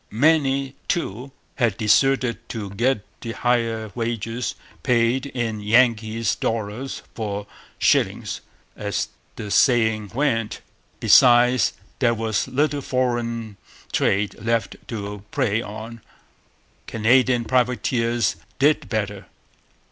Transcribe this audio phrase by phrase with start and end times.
[0.09, 7.45] Many, too, had deserted to get the higher wages paid in 'Yankees' 'dollars for
[7.77, 8.41] shillings,'
[8.75, 10.61] as the saying went.
[10.99, 13.57] Besides, there was little foreign
[13.91, 16.01] trade left to prey on.
[16.87, 19.27] Canadian privateers did better.